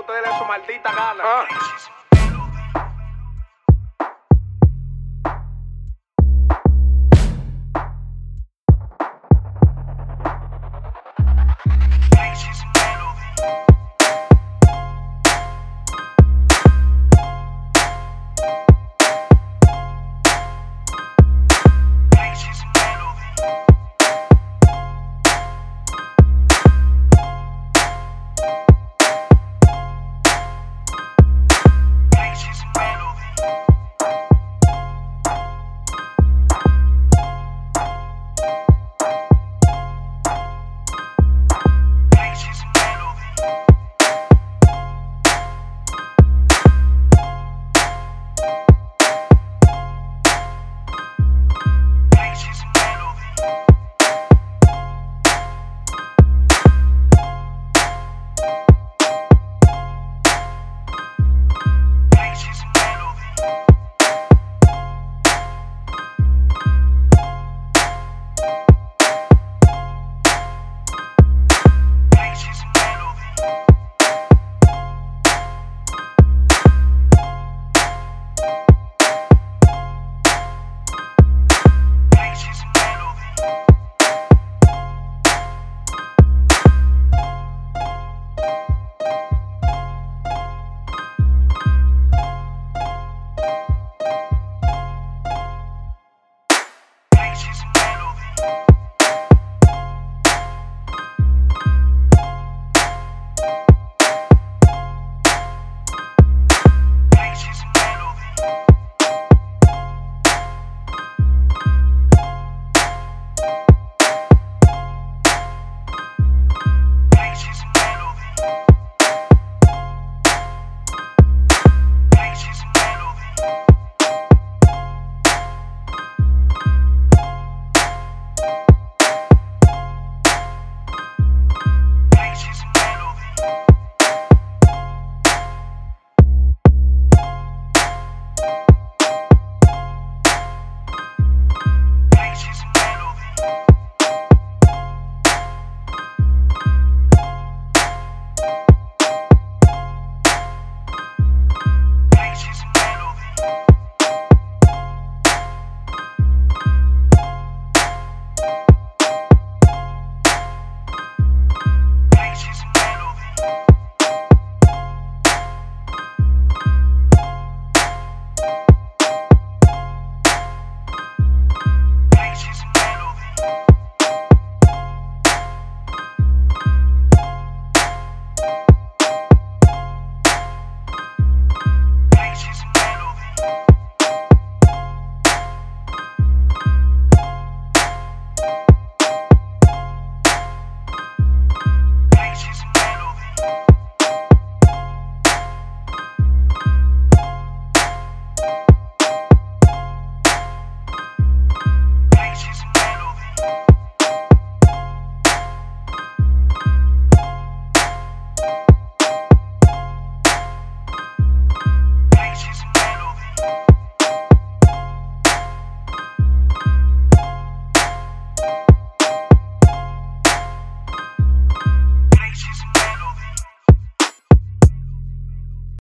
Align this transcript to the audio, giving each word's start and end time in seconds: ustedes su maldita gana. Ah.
ustedes 0.00 0.38
su 0.38 0.44
maldita 0.44 0.92
gana. 0.92 1.22
Ah. 1.24 1.99